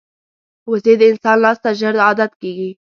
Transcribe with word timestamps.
وزې 0.69 0.93
د 0.99 1.01
انسان 1.11 1.37
لاس 1.43 1.57
ته 1.63 1.69
ژر 1.79 1.95
عادت 2.07 2.31
کېږي 2.41 2.69